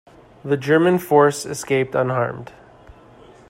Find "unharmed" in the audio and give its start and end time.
1.93-2.51